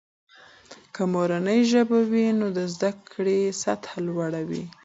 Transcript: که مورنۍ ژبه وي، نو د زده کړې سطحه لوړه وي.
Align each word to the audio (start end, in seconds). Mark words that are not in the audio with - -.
که 0.93 1.01
مورنۍ 1.13 1.59
ژبه 1.71 1.99
وي، 2.11 2.25
نو 2.39 2.47
د 2.57 2.59
زده 2.73 2.91
کړې 3.11 3.39
سطحه 3.63 3.97
لوړه 4.07 4.41
وي. 4.49 4.63